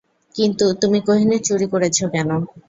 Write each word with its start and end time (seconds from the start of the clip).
কিন্তু 0.35 0.65
তুমি 0.81 0.99
কোহিনূর 1.07 1.41
চুরি 1.47 1.67
করেছো 1.73 2.05
কেন? 2.13 2.29